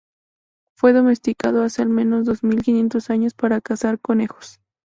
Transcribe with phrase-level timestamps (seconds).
[0.75, 4.59] Fue domesticado hace al menos dos mil quinientos años para cazar conejos.